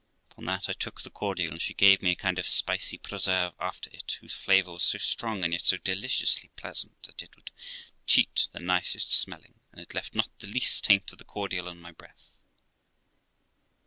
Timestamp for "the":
1.03-1.11, 8.51-8.59, 10.39-10.47, 11.19-11.23, 11.83-11.93